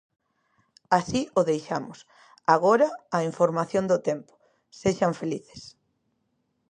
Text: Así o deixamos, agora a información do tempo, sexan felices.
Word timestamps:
Así 0.97 1.21
o 1.39 1.41
deixamos, 1.49 1.99
agora 2.55 2.87
a 3.17 3.19
información 3.29 3.83
do 3.91 3.97
tempo, 4.09 4.33
sexan 4.81 5.13
felices. 5.21 5.61